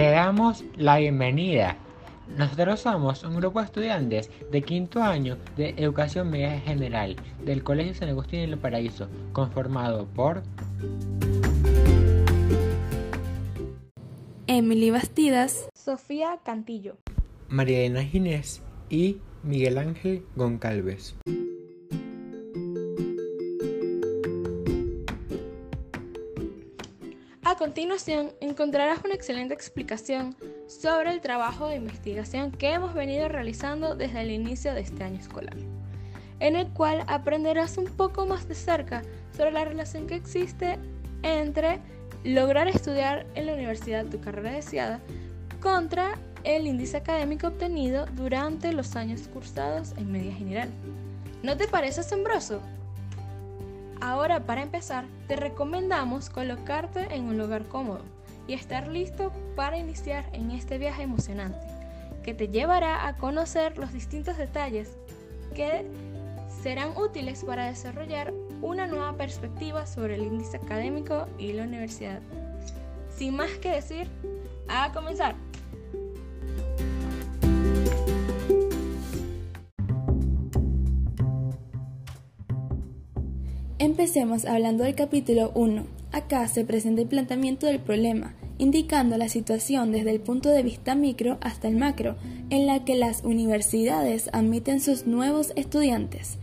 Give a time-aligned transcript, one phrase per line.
[0.00, 1.76] Te damos la bienvenida.
[2.38, 7.92] Nosotros somos un grupo de estudiantes de quinto año de Educación Media General del Colegio
[7.92, 10.42] San Agustín en El Paraíso, conformado por
[14.46, 16.96] Emily Bastidas, Sofía Cantillo,
[17.50, 21.14] María Elena Ginés y Miguel Ángel Goncalves.
[27.50, 30.36] A continuación, encontrarás una excelente explicación
[30.68, 35.18] sobre el trabajo de investigación que hemos venido realizando desde el inicio de este año
[35.18, 35.56] escolar,
[36.38, 39.02] en el cual aprenderás un poco más de cerca
[39.36, 40.78] sobre la relación que existe
[41.24, 41.80] entre
[42.22, 45.00] lograr estudiar en la universidad tu carrera deseada
[45.60, 50.68] contra el índice académico obtenido durante los años cursados en media general.
[51.42, 52.62] ¿No te parece asombroso?
[54.00, 58.02] Ahora, para empezar, te recomendamos colocarte en un lugar cómodo
[58.46, 61.66] y estar listo para iniciar en este viaje emocionante,
[62.22, 64.96] que te llevará a conocer los distintos detalles
[65.54, 65.86] que
[66.62, 72.20] serán útiles para desarrollar una nueva perspectiva sobre el índice académico y la universidad.
[73.14, 74.08] Sin más que decir,
[74.68, 75.34] a comenzar.
[83.80, 85.86] Empecemos hablando del capítulo 1.
[86.12, 90.94] Acá se presenta el planteamiento del problema, indicando la situación desde el punto de vista
[90.94, 92.16] micro hasta el macro,
[92.50, 96.36] en la que las universidades admiten sus nuevos estudiantes.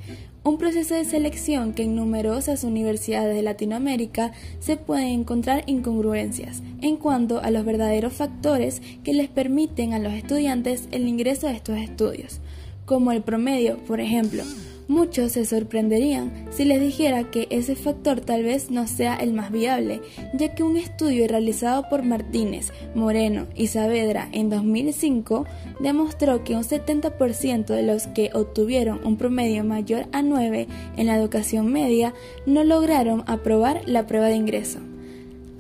[0.44, 6.98] Un proceso de selección que en numerosas universidades de Latinoamérica se pueden encontrar incongruencias en
[6.98, 11.78] cuanto a los verdaderos factores que les permiten a los estudiantes el ingreso a estos
[11.78, 12.40] estudios,
[12.86, 14.44] como el promedio, por ejemplo,
[14.88, 19.52] Muchos se sorprenderían si les dijera que ese factor tal vez no sea el más
[19.52, 20.02] viable,
[20.34, 25.46] ya que un estudio realizado por Martínez, Moreno y Saavedra en 2005
[25.82, 31.18] demostró que un 70% de los que obtuvieron un promedio mayor a 9 en la
[31.18, 32.14] educación media
[32.46, 34.80] no lograron aprobar la prueba de ingreso.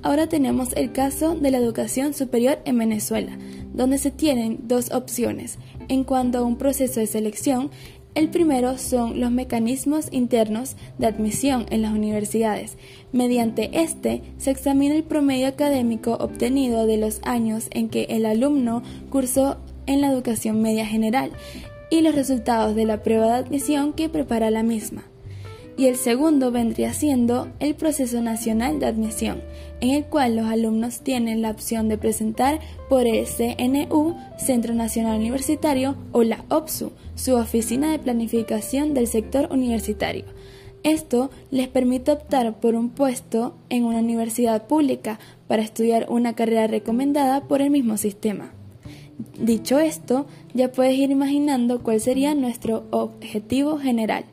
[0.03, 3.37] Ahora tenemos el caso de la educación superior en Venezuela,
[3.73, 5.57] donde se tienen dos opciones
[5.89, 7.71] en cuanto a un proceso de selección
[8.17, 12.75] el primero son los mecanismos internos de admisión en las universidades.
[13.11, 18.81] Mediante este se examina el promedio académico obtenido de los años en que el alumno
[19.11, 21.31] cursó en la educación media general
[21.91, 25.03] y los resultados de la prueba de admisión que prepara la misma
[25.77, 29.41] y el segundo vendría siendo el proceso nacional de admisión,
[29.79, 35.19] en el cual los alumnos tienen la opción de presentar por el CNU, Centro Nacional
[35.19, 40.25] Universitario, o la OPSU, su oficina de planificación del sector universitario.
[40.81, 46.65] Esto les permite optar por un puesto en una universidad pública para estudiar una carrera
[46.65, 48.51] recomendada por el mismo sistema.
[49.39, 54.25] Dicho esto, ya puedes ir imaginando cuál sería nuestro objetivo general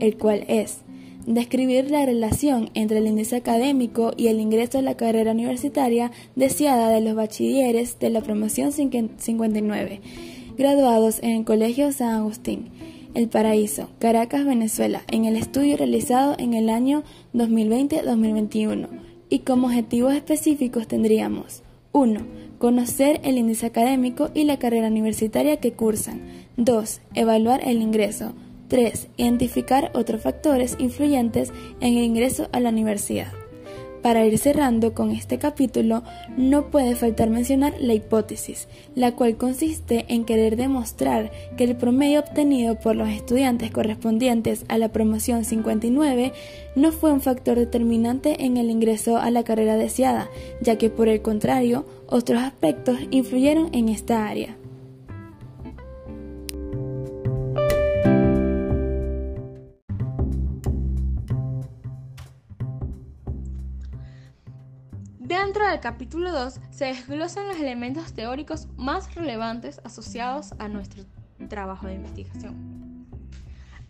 [0.00, 0.82] el cual es
[1.26, 6.88] describir la relación entre el índice académico y el ingreso a la carrera universitaria deseada
[6.90, 10.00] de los bachilleres de la promoción 59,
[10.56, 12.70] graduados en el Colegio San Agustín,
[13.14, 17.02] El Paraíso, Caracas, Venezuela, en el estudio realizado en el año
[17.34, 18.88] 2020-2021.
[19.28, 21.62] Y como objetivos específicos tendríamos
[21.92, 22.20] 1.
[22.58, 26.20] Conocer el índice académico y la carrera universitaria que cursan.
[26.56, 27.00] 2.
[27.14, 28.34] Evaluar el ingreso.
[28.70, 29.08] 3.
[29.18, 33.32] Identificar otros factores influyentes en el ingreso a la universidad.
[34.00, 36.02] Para ir cerrando con este capítulo,
[36.38, 42.20] no puede faltar mencionar la hipótesis, la cual consiste en querer demostrar que el promedio
[42.20, 46.32] obtenido por los estudiantes correspondientes a la promoción 59
[46.76, 50.30] no fue un factor determinante en el ingreso a la carrera deseada,
[50.62, 54.59] ya que por el contrario, otros aspectos influyeron en esta área.
[65.80, 71.04] Capítulo 2 se desglosan los elementos teóricos más relevantes asociados a nuestro
[71.48, 73.06] trabajo de investigación.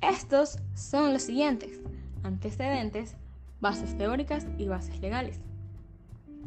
[0.00, 1.80] Estos son los siguientes,
[2.22, 3.16] antecedentes,
[3.60, 5.40] bases teóricas y bases legales.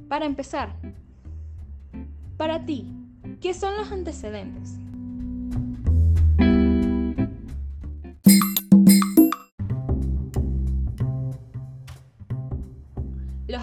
[0.08, 0.76] Para empezar,
[2.38, 2.92] para ti,
[3.42, 4.78] ¿qué son los antecedentes?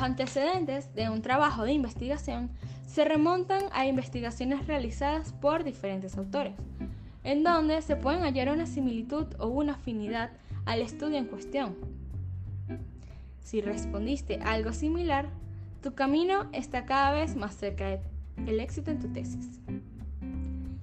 [0.00, 2.48] Los antecedentes de un trabajo de investigación
[2.86, 6.54] se remontan a investigaciones realizadas por diferentes autores,
[7.22, 10.30] en donde se pueden hallar una similitud o una afinidad
[10.64, 11.76] al estudio en cuestión.
[13.40, 15.28] Si respondiste algo similar,
[15.82, 18.00] tu camino está cada vez más cerca
[18.46, 19.60] el éxito en tu tesis.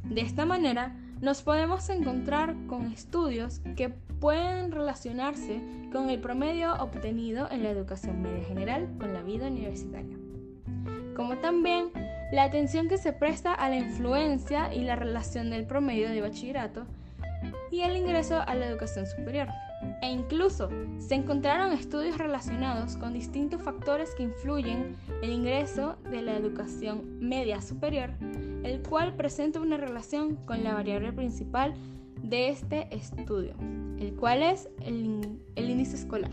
[0.04, 5.62] De esta manera, nos podemos encontrar con estudios que pueden relacionarse
[5.92, 10.18] con el promedio obtenido en la educación media general con la vida universitaria,
[11.16, 11.90] como también
[12.32, 16.86] la atención que se presta a la influencia y la relación del promedio de bachillerato
[17.72, 19.48] y el ingreso a la educación superior.
[20.02, 26.36] E incluso se encontraron estudios relacionados con distintos factores que influyen el ingreso de la
[26.36, 28.12] educación media superior,
[28.64, 31.74] el cual presenta una relación con la variable principal
[32.22, 33.56] de este estudio,
[34.00, 36.32] el cual es el, el índice escolar.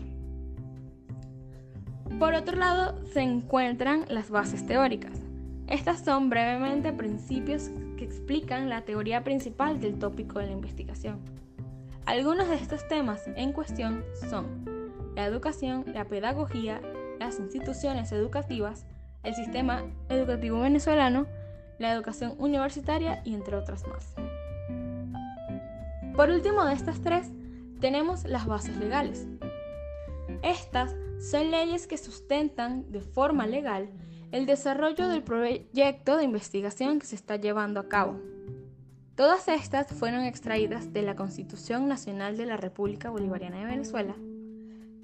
[2.19, 5.19] Por otro lado, se encuentran las bases teóricas.
[5.67, 11.19] Estas son brevemente principios que explican la teoría principal del tópico de la investigación.
[12.05, 14.65] Algunos de estos temas en cuestión son
[15.15, 16.81] la educación, la pedagogía,
[17.19, 18.85] las instituciones educativas,
[19.23, 21.25] el sistema educativo venezolano,
[21.77, 24.13] la educación universitaria y entre otras más.
[26.15, 27.29] Por último de estas tres,
[27.79, 29.27] tenemos las bases legales.
[30.43, 33.89] Estas son leyes que sustentan de forma legal
[34.31, 38.19] el desarrollo del proyecto de investigación que se está llevando a cabo.
[39.15, 44.15] Todas estas fueron extraídas de la Constitución Nacional de la República Bolivariana de Venezuela,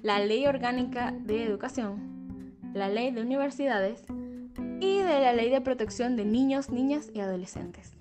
[0.02, 4.04] la Ley Orgánica de Educación, la Ley de Universidades
[4.82, 7.92] y de la Ley de Protección de Niños, Niñas y Adolescentes.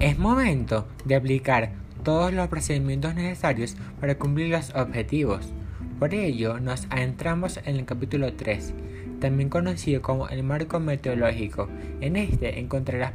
[0.00, 1.72] Es momento de aplicar
[2.02, 5.52] todos los procedimientos necesarios para cumplir los objetivos.
[6.00, 8.74] Por ello, nos adentramos en el capítulo 3,
[9.20, 11.68] también conocido como el marco meteorológico.
[12.00, 13.12] En este encontrarás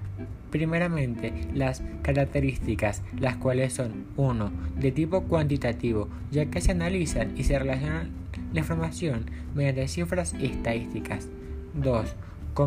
[0.52, 4.52] primeramente las características, las cuales son 1.
[4.78, 8.12] de tipo cuantitativo, ya que se analizan y se relacionan
[8.54, 9.26] la información
[9.56, 11.30] mediante cifras y estadísticas.
[11.74, 12.16] 2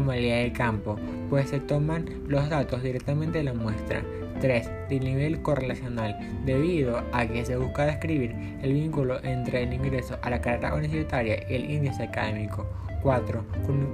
[0.07, 0.97] ley de campo,
[1.31, 4.03] pues se toman los datos directamente de la muestra.
[4.41, 4.89] 3.
[4.89, 10.31] De nivel correlacional, debido a que se busca describir el vínculo entre el ingreso a
[10.31, 12.67] la carrera universitaria y el índice académico.
[13.03, 13.45] 4.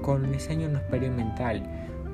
[0.02, 1.62] Con, un diseño no experimental,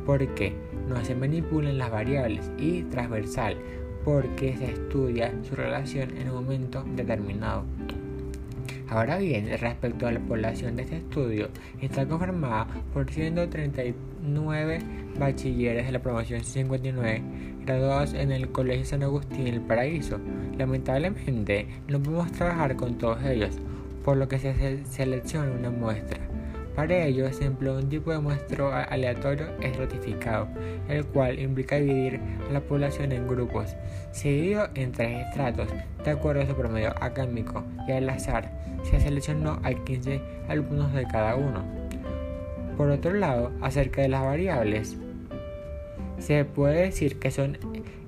[0.07, 0.55] porque
[0.89, 2.51] no se manipulan las variables.
[2.59, 3.57] Y transversal,
[4.05, 7.65] porque se estudia su relación en un momento determinado.
[8.89, 11.49] Ahora bien, respecto a la población de este estudio,
[11.81, 14.79] está conformada por 139
[15.19, 17.23] bachilleres de la promoción 59
[17.65, 20.21] graduados en el Colegio San Agustín El Paraíso.
[20.57, 23.59] Lamentablemente, no podemos trabajar con todos ellos,
[24.05, 26.21] por lo que se selecciona una muestra.
[26.77, 30.47] Para ello se empleó un tipo de muestro aleatorio estratificado,
[30.91, 32.21] el cual implica dividir
[32.51, 33.75] a la población en grupos,
[34.13, 35.69] seguido en tres estratos,
[36.05, 38.53] de acuerdo a su promedio académico, y al azar
[38.83, 40.21] se seleccionó a 15
[40.51, 41.65] alumnos de cada uno.
[42.77, 44.99] Por otro lado, acerca de las variables,
[46.19, 47.57] se puede decir que son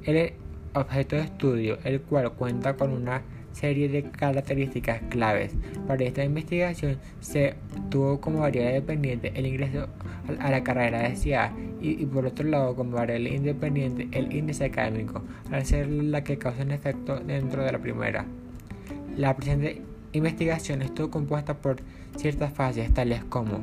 [0.04, 0.34] el
[0.74, 3.22] objeto de estudio, el cual cuenta con una
[3.52, 5.54] serie de características claves.
[5.86, 7.54] Para esta investigación se
[7.90, 9.88] tuvo como variable dependiente el ingreso
[10.40, 15.22] a la carrera de CIA y, por otro lado como variable independiente el índice académico,
[15.50, 18.26] al ser la que causa un efecto dentro de la primera.
[19.16, 19.82] La presente
[20.12, 21.76] investigación estuvo compuesta por
[22.16, 23.60] ciertas fases tales como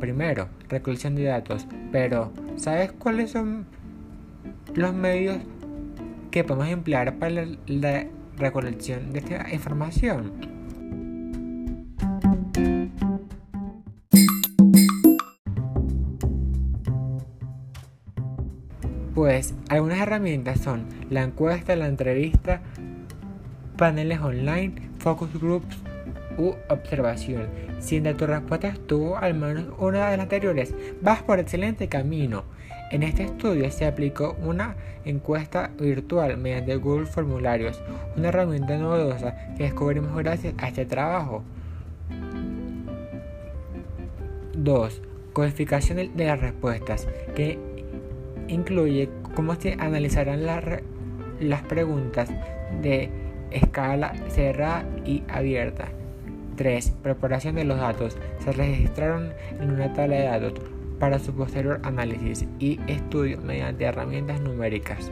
[0.00, 3.66] primero, recolección de datos, pero ¿sabes cuáles son
[4.74, 5.38] los medios
[6.30, 10.32] que podemos emplear para la recolección de esta información.
[19.14, 22.62] Pues algunas herramientas son la encuesta, la entrevista,
[23.76, 25.76] paneles online, focus groups
[26.38, 27.48] u observación.
[27.78, 32.44] Si en tu respuesta estuvo al menos una de las anteriores, vas por excelente camino.
[32.92, 37.80] En este estudio se aplicó una encuesta virtual mediante Google Formularios,
[38.18, 41.42] una herramienta novedosa que descubrimos gracias a este trabajo.
[44.54, 45.02] 2.
[45.32, 47.58] Codificación de las respuestas, que
[48.48, 52.28] incluye cómo se analizarán las preguntas
[52.82, 53.08] de
[53.52, 55.88] escala cerrada y abierta.
[56.56, 56.92] 3.
[57.02, 58.18] Preparación de los datos.
[58.44, 60.71] Se registraron en una tabla de datos
[61.02, 65.10] para su posterior análisis y estudio mediante herramientas numéricas.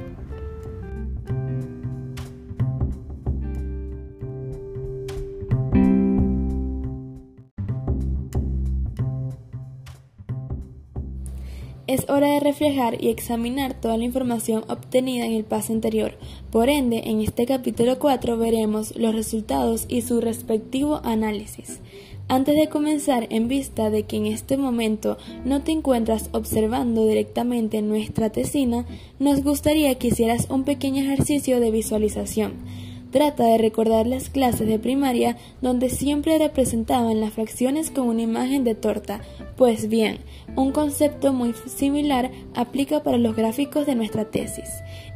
[11.89, 16.17] Es hora de reflejar y examinar toda la información obtenida en el paso anterior.
[16.53, 21.81] Por ende, en este capítulo 4 veremos los resultados y su respectivo análisis.
[22.31, 27.83] Antes de comenzar, en vista de que en este momento no te encuentras observando directamente
[27.83, 28.87] nuestra tesina,
[29.19, 32.53] nos gustaría que hicieras un pequeño ejercicio de visualización.
[33.11, 38.63] Trata de recordar las clases de primaria donde siempre representaban las fracciones con una imagen
[38.63, 39.23] de torta.
[39.57, 40.19] Pues bien,
[40.55, 44.69] un concepto muy similar aplica para los gráficos de nuestra tesis,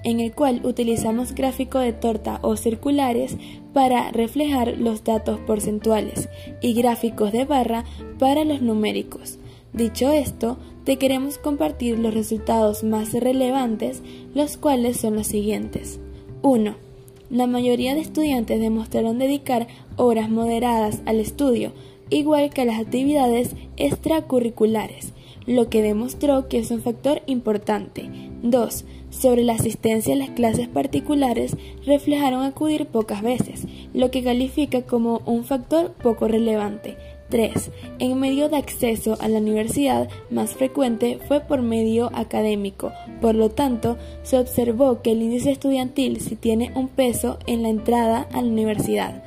[0.05, 3.37] en el cual utilizamos gráficos de torta o circulares
[3.73, 6.29] para reflejar los datos porcentuales
[6.61, 7.85] y gráficos de barra
[8.19, 9.39] para los numéricos.
[9.73, 14.03] Dicho esto, te queremos compartir los resultados más relevantes,
[14.35, 15.99] los cuales son los siguientes.
[16.43, 16.85] 1
[17.31, 21.73] la mayoría de estudiantes demostraron dedicar horas moderadas al estudio,
[22.11, 25.13] igual que a las actividades extracurriculares,
[25.47, 28.09] lo que demostró que es un factor importante.
[28.45, 28.85] 2.
[29.11, 35.23] Sobre la asistencia a las clases particulares, reflejaron acudir pocas veces, lo que califica como
[35.25, 36.97] un factor poco relevante.
[37.31, 37.71] 3.
[38.01, 43.51] En medio de acceso a la universidad más frecuente fue por medio académico, por lo
[43.51, 48.43] tanto, se observó que el índice estudiantil sí tiene un peso en la entrada a
[48.43, 49.25] la universidad.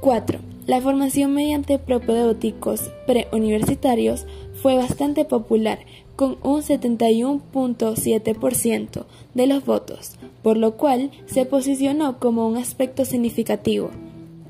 [0.00, 0.40] 4.
[0.66, 5.80] La formación mediante propedéuticos preuniversitarios fue bastante popular,
[6.20, 13.88] con un 71.7% de los votos, por lo cual se posicionó como un aspecto significativo.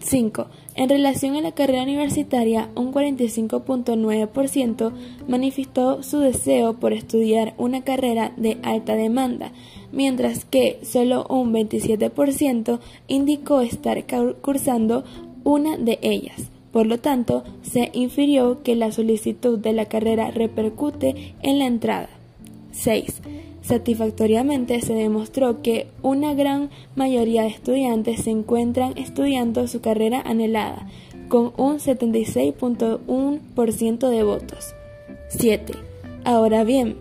[0.00, 0.48] 5.
[0.74, 4.92] En relación a la carrera universitaria, un 45.9%
[5.28, 9.52] manifestó su deseo por estudiar una carrera de alta demanda,
[9.92, 14.04] mientras que solo un 27% indicó estar
[14.42, 15.04] cursando
[15.44, 16.50] una de ellas.
[16.72, 22.08] Por lo tanto, se infirió que la solicitud de la carrera repercute en la entrada.
[22.72, 23.22] 6.
[23.62, 30.88] Satisfactoriamente se demostró que una gran mayoría de estudiantes se encuentran estudiando su carrera anhelada,
[31.28, 34.74] con un 76.1% de votos.
[35.28, 35.74] 7.
[36.24, 36.96] Ahora bien,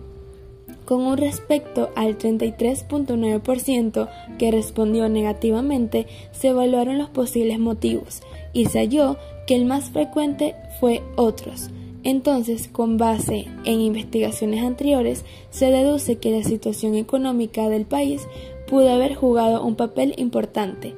[0.90, 4.08] con un respecto al 33.9%
[4.40, 9.16] que respondió negativamente, se evaluaron los posibles motivos y se halló
[9.46, 11.70] que el más frecuente fue otros,
[12.02, 18.26] entonces, con base en investigaciones anteriores, se deduce que la situación económica del país
[18.66, 20.96] pudo haber jugado un papel importante.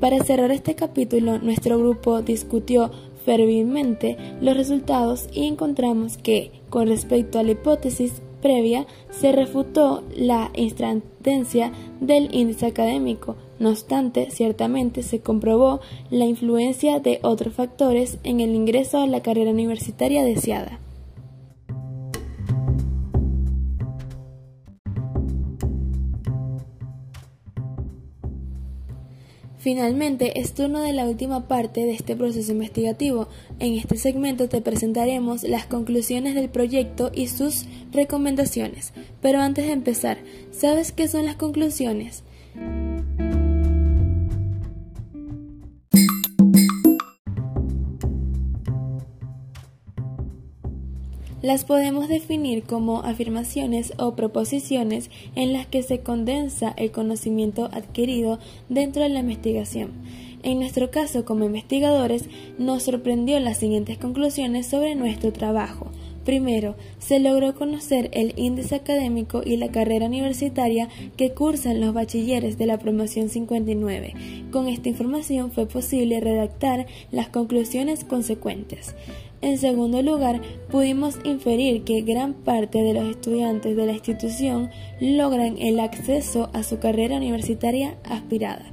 [0.00, 2.90] Para cerrar este capítulo, nuestro grupo discutió
[3.26, 10.50] fervientemente los resultados y encontramos que, con respecto a la hipótesis previa, se refutó la
[10.54, 11.72] instantencia
[12.02, 18.54] del índice académico, no obstante, ciertamente se comprobó la influencia de otros factores en el
[18.54, 20.83] ingreso a la carrera universitaria deseada.
[29.64, 33.28] Finalmente, es turno de la última parte de este proceso investigativo.
[33.60, 38.92] En este segmento te presentaremos las conclusiones del proyecto y sus recomendaciones.
[39.22, 40.18] Pero antes de empezar,
[40.52, 42.24] ¿sabes qué son las conclusiones?
[51.44, 58.38] Las podemos definir como afirmaciones o proposiciones en las que se condensa el conocimiento adquirido
[58.70, 59.90] dentro de la investigación.
[60.42, 65.90] En nuestro caso, como investigadores, nos sorprendió las siguientes conclusiones sobre nuestro trabajo.
[66.24, 72.56] Primero, se logró conocer el índice académico y la carrera universitaria que cursan los bachilleres
[72.56, 74.14] de la promoción 59.
[74.50, 78.94] Con esta información fue posible redactar las conclusiones consecuentes.
[79.44, 84.70] En segundo lugar, pudimos inferir que gran parte de los estudiantes de la institución
[85.00, 88.64] logran el acceso a su carrera universitaria aspirada.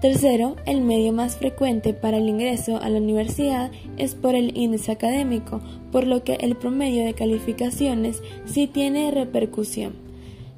[0.00, 4.90] Tercero, el medio más frecuente para el ingreso a la universidad es por el índice
[4.90, 5.60] académico,
[5.92, 10.09] por lo que el promedio de calificaciones sí tiene repercusión.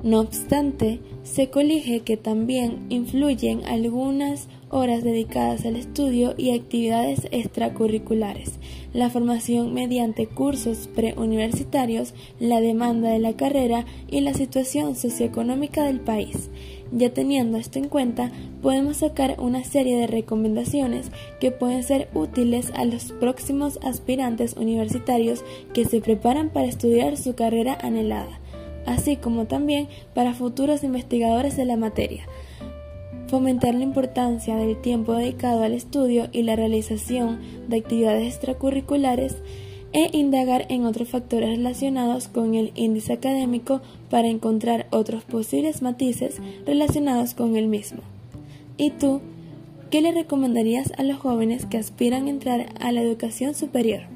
[0.03, 8.55] No obstante, se colige que también influyen algunas horas dedicadas al estudio y actividades extracurriculares,
[8.93, 16.01] la formación mediante cursos preuniversitarios, la demanda de la carrera y la situación socioeconómica del
[16.01, 16.51] país.
[16.91, 22.73] Ya teniendo esto en cuenta, podemos sacar una serie de recomendaciones que pueden ser útiles
[22.75, 28.42] a los próximos aspirantes universitarios que se preparan para estudiar su carrera anhelada,
[28.87, 32.27] así como también para futuros investigadores de la materia
[33.33, 39.37] fomentar la importancia del tiempo dedicado al estudio y la realización de actividades extracurriculares,
[39.95, 46.41] e indagar en otros factores relacionados con el índice académico para encontrar otros posibles matices
[46.67, 48.01] relacionados con el mismo.
[48.77, 49.21] ¿Y tú,
[49.91, 54.12] qué le recomendarías a los jóvenes que aspiran a entrar a la educación superior?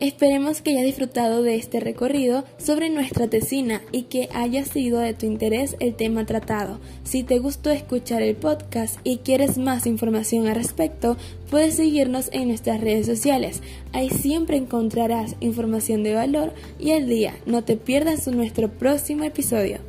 [0.00, 5.12] Esperemos que hayas disfrutado de este recorrido sobre nuestra tesina y que haya sido de
[5.12, 6.78] tu interés el tema tratado.
[7.02, 11.16] Si te gustó escuchar el podcast y quieres más información al respecto,
[11.50, 13.60] puedes seguirnos en nuestras redes sociales.
[13.92, 17.34] Ahí siempre encontrarás información de valor y al día.
[17.44, 19.87] No te pierdas nuestro próximo episodio.